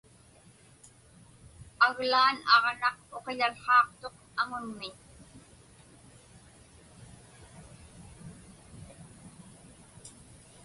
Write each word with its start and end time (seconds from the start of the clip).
Aglaan 1.87 2.37
aġnaq 2.55 2.97
uqiḷhaaqtuq 3.17 4.17
aŋunmiñ. 4.41 4.95